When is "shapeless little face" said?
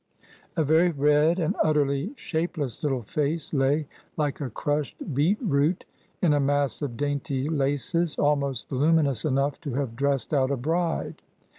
2.15-3.53